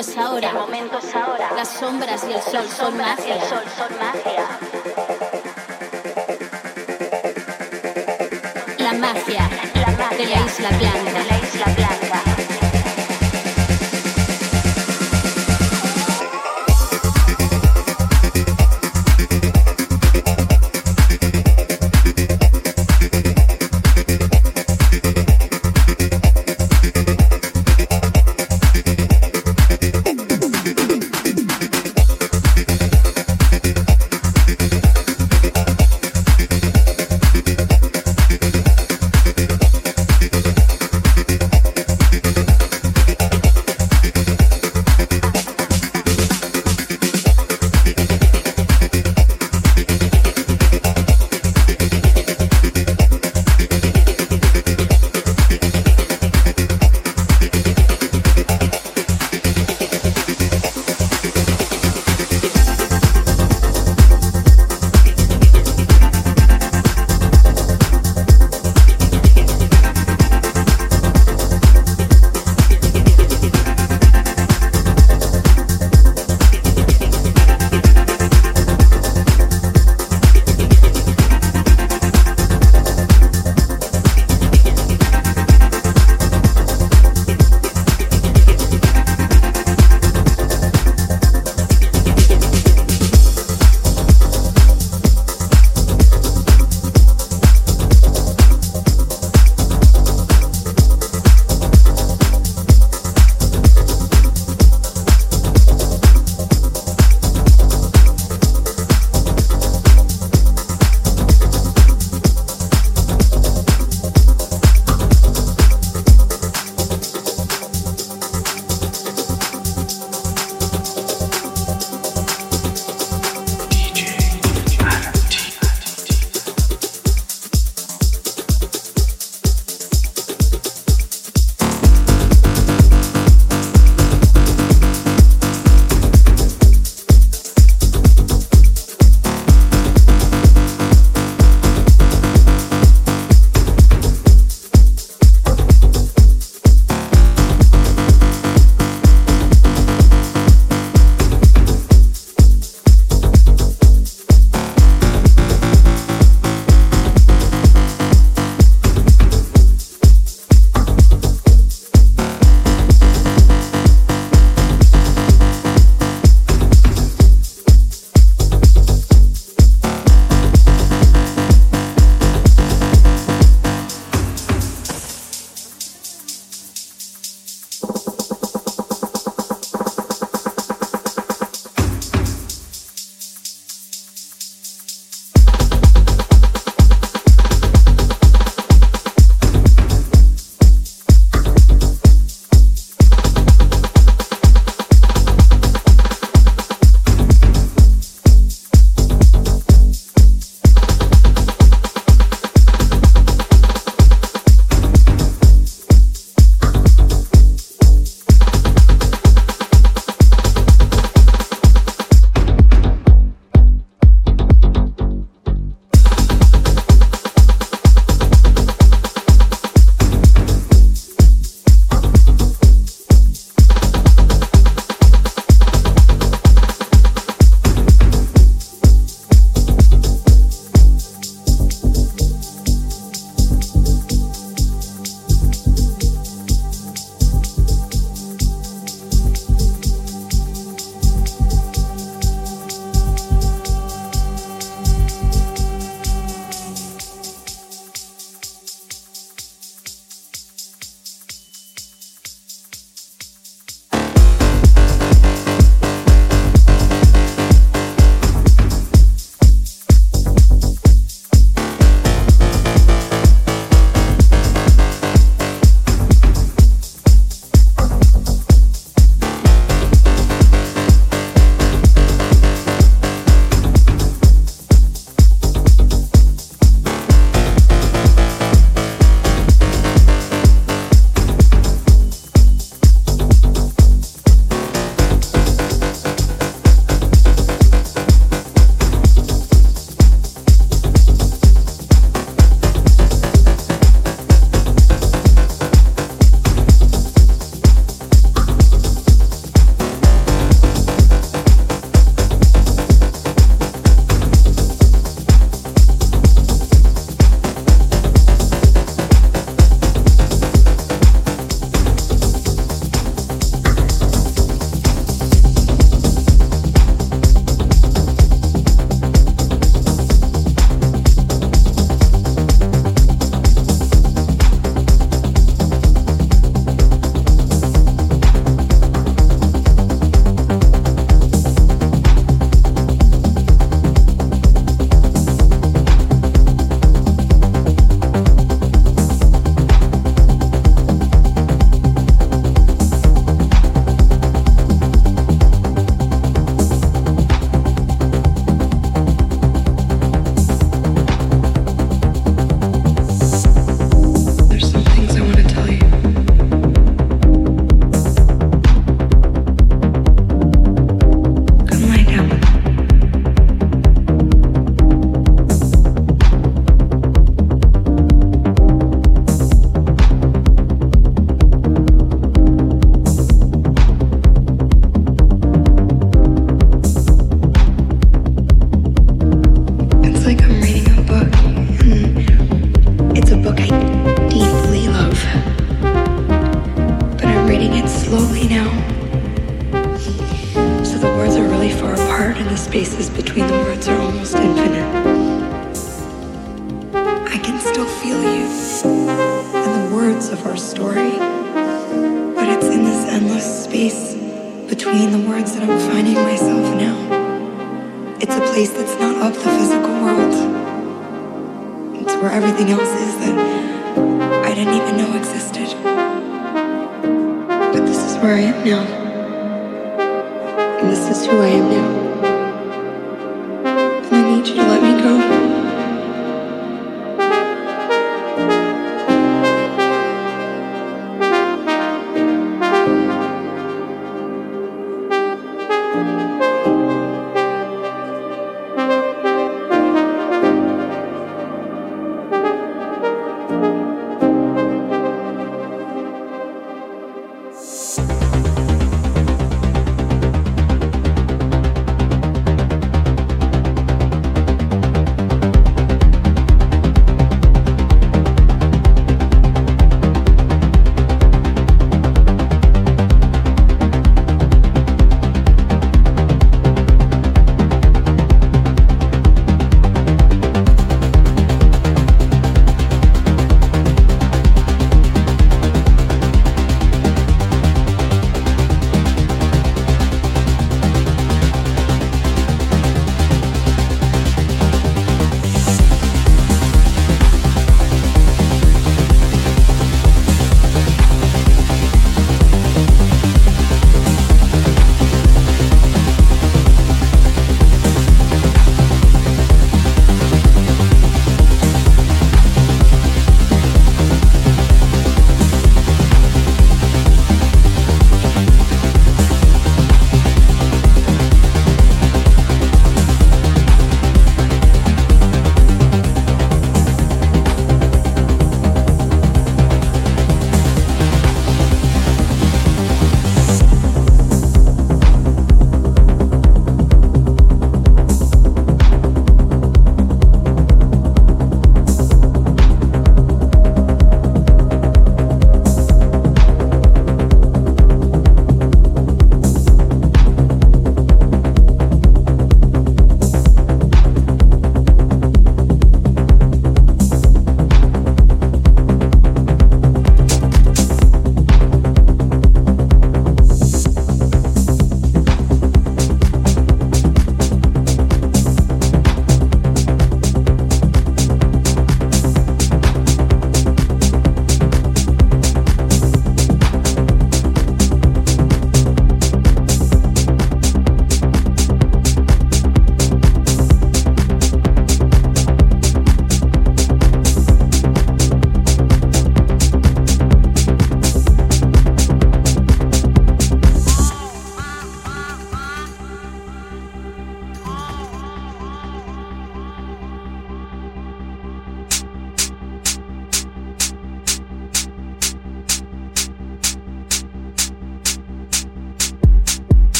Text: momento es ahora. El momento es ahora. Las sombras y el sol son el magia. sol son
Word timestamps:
momento 0.00 0.10
es 0.12 0.16
ahora. 0.16 0.48
El 0.48 0.54
momento 0.54 0.98
es 0.98 1.14
ahora. 1.14 1.52
Las 1.54 1.68
sombras 1.68 2.24
y 2.28 2.32
el 2.32 2.42
sol 2.42 2.68
son 2.68 2.94
el 2.94 3.00
magia. 3.00 3.36
sol 3.48 3.64
son 3.76 3.98